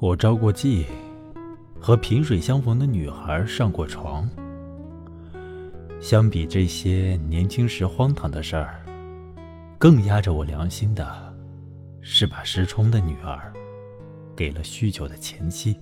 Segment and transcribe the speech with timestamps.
[0.00, 0.84] 我着过妓，
[1.80, 4.30] 和萍水相逢的女孩上过床。
[6.00, 8.80] 相比这些年轻时荒唐的事儿，
[9.76, 11.34] 更压着我良心的，
[12.00, 13.52] 是把失聪的女儿
[14.36, 15.76] 给了酗酒的前妻。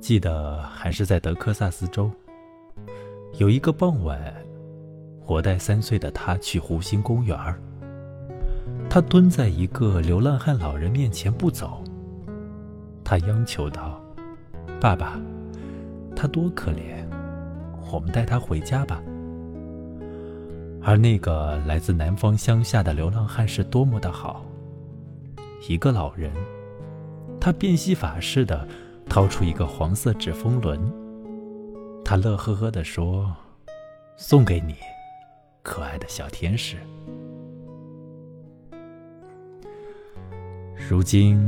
[0.00, 2.10] 记得还是在德克萨斯州，
[3.38, 4.34] 有一个傍晚，
[5.24, 7.58] 我带三岁的他去湖心公园儿。
[8.94, 11.82] 他蹲在一个流浪汉老人面前不走。
[13.02, 13.98] 他央求道
[14.78, 15.18] ：“爸爸，
[16.14, 17.02] 他多可怜，
[17.90, 19.02] 我们带他回家吧。”
[20.84, 24.44] 而那个来自南方乡下的流浪汉是多么的好。
[25.66, 26.30] 一个老人，
[27.40, 28.68] 他变戏法似的
[29.08, 30.78] 掏出一个黄色纸风轮，
[32.04, 33.34] 他乐呵呵地说
[34.18, 34.74] ：“送给你，
[35.62, 36.76] 可爱的小天使。”
[40.92, 41.40] 如今，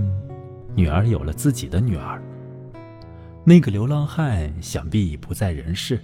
[0.74, 2.18] 女儿有了自己的女儿。
[3.44, 6.00] 那个流浪汉想必已不在人世。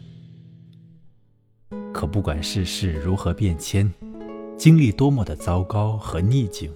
[1.91, 3.91] 可不管世事如何变迁，
[4.59, 6.71] 经历多么的糟糕和逆境，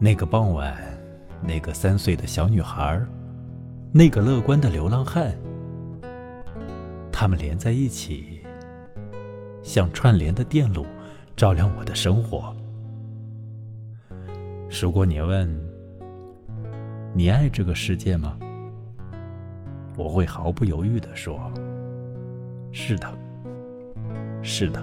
[0.00, 0.74] 那个傍晚，
[1.42, 2.98] 那个三岁的小女孩，
[3.92, 5.36] 那个乐观的流浪汉，
[7.12, 8.40] 他们连在一起，
[9.62, 10.86] 像串联的电路，
[11.36, 12.56] 照亮我的生活。
[14.80, 15.48] 如果你问，
[17.14, 18.36] 你爱这个世界吗？
[19.96, 21.38] 我会毫不犹豫的说：
[22.72, 23.06] 是的，
[24.42, 24.82] 是的。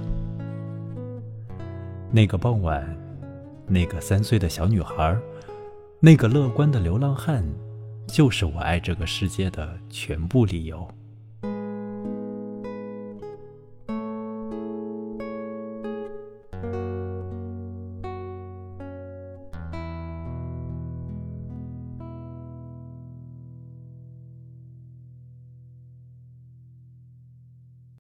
[2.12, 2.88] 那个傍晚，
[3.67, 5.17] 那个三岁的小女孩，
[6.00, 7.44] 那个乐观的流浪汉，
[8.08, 10.88] 就是我爱这个世界的全部理由。